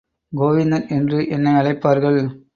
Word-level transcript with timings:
கோவிந்தன் 0.33 0.87
என்று 0.89 1.27
என்னை 1.27 1.53
அழைப்பார்கள். 1.53 2.19